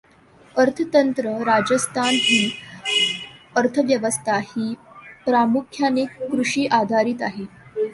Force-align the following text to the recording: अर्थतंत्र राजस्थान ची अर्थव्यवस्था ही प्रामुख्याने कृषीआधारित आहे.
अर्थतंत्र 0.55 1.33
राजस्थान 1.47 2.17
ची 2.17 2.39
अर्थव्यवस्था 3.55 4.37
ही 4.47 4.73
प्रामुख्याने 5.25 6.05
कृषीआधारित 6.21 7.21
आहे. 7.21 7.45